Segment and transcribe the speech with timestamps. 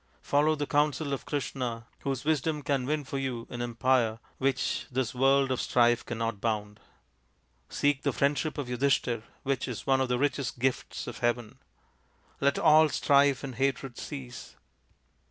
[0.23, 5.13] Follow the counsel of Krishna, whose wisdom can win for you an empire which this
[5.13, 6.79] world of strife cannot bound.
[7.69, 11.59] Seek the friendship of Yudhishthir, which is one of the richest gifts of heaven.
[12.39, 14.55] Let all strife and hatred cease."